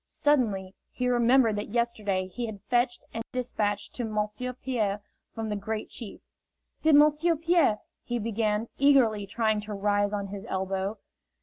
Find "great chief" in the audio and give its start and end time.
5.55-6.21